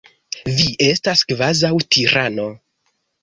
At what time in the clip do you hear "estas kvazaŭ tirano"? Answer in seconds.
0.85-2.47